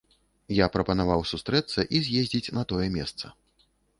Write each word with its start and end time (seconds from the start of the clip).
Я 0.59 0.67
прапанаваў 0.75 1.21
сустрэцца 1.33 1.85
і 1.97 2.01
з'ездзіць 2.07 2.53
на 2.59 2.65
тое 2.71 2.87
месца. 2.99 3.25